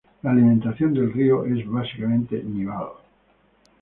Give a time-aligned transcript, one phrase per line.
[0.23, 2.87] La alimentación del río es básicamente nival.